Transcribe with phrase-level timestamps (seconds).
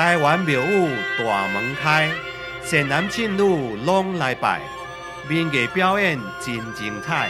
[0.00, 2.10] 台湾庙宇大门开，
[2.64, 4.62] 善男信女拢来拜，
[5.28, 7.28] 民艺表演真精彩，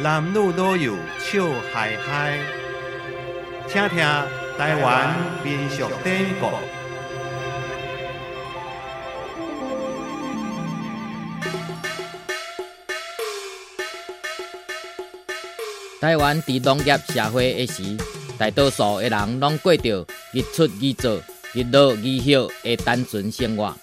[0.00, 2.38] 男女老幼笑嗨嗨。
[3.66, 3.98] 听听
[4.56, 6.46] 台湾民俗典故。
[16.00, 17.82] 台湾伫农业社会的时，
[18.38, 21.20] 大多数的人拢过着日出日作、
[21.54, 23.74] 日落日休的单纯生活，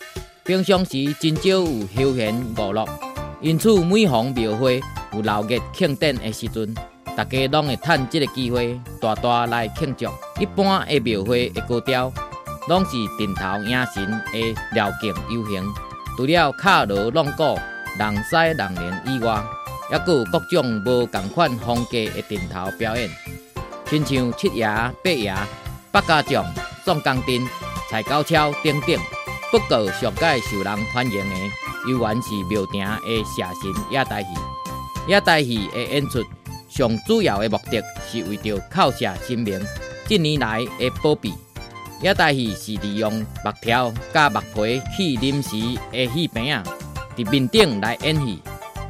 [0.43, 2.83] 平常时真少有休闲娱乐。
[3.41, 4.81] 因此，每逢庙会
[5.13, 6.73] 有闹热庆典的时阵，
[7.15, 10.07] 大家拢会趁这个机会大大来庆祝。
[10.41, 12.11] 一般的庙会的高调，
[12.67, 15.63] 拢是顶头迎神的绕境游行，
[16.17, 17.55] 除了卡锣弄鼓、
[17.99, 19.43] 人西人连以外，
[19.91, 23.07] 还有各种无同款风格的顶头表演，
[23.85, 25.35] 亲像七爷、八爷、
[25.91, 26.43] 八家将、
[26.83, 27.47] 宋江镇、
[27.89, 28.97] 踩高跷等等。
[29.51, 31.35] 不过上界受人欢迎的，
[31.87, 34.29] 依然是庙埕的社神野台戏。
[35.07, 36.23] 野台戏的演出，
[36.69, 39.59] 上主要的目的是为着靠社亲民。
[40.05, 41.33] 近年来的保庇，
[42.01, 45.49] 野台戏是利用木条加木皮去临时
[45.91, 46.63] 的戏棚啊，
[47.15, 48.39] 伫面顶来演戏。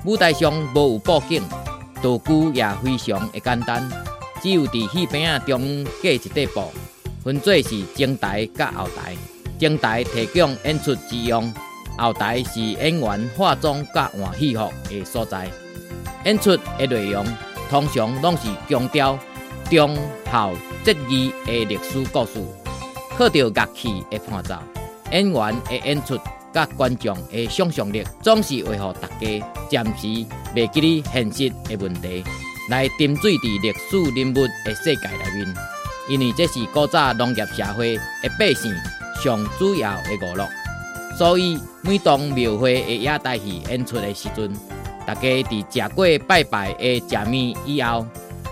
[0.05, 1.41] 舞台上无有布景，
[2.01, 3.89] 道具也非常的简单，
[4.41, 6.71] 只有伫戏棚啊中架一块布，
[7.29, 9.15] 分做是前台甲后台。
[9.59, 11.53] 前台提供演出之用，
[11.95, 15.47] 后台是演员化妆甲换戏服的所在。
[16.25, 17.23] 演出的内容
[17.69, 19.19] 通常拢是强调
[19.69, 19.95] 忠
[20.31, 20.51] 孝
[20.83, 22.43] 节义的历史故事，
[23.15, 24.55] 靠着乐器的伴奏，
[25.11, 26.19] 演员的演出。
[26.51, 30.07] 甲观众的想象力，总是为互大家暂时
[30.55, 32.23] 袂记哩现实的问题，
[32.71, 34.33] 来沉醉伫历史人物
[34.65, 35.78] 的世界内面。
[36.09, 38.73] 因为这是古早农业社会的百姓
[39.23, 40.47] 上主要的娱乐，
[41.17, 44.51] 所以每当庙会的夜台戏演出的时阵，
[45.05, 48.05] 大家在吃过拜拜的食面以后，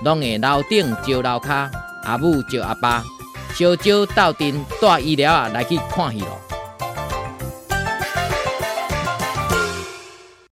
[0.04, 1.70] 拢会楼顶招楼骹，
[2.04, 3.04] 阿母招阿爸，
[3.56, 6.40] 小招斗阵带医疗来去看戏咯。